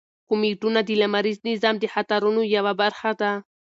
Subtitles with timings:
[0.29, 3.31] کومیټونه د لمریز نظام د خطرونو یوه برخه ده.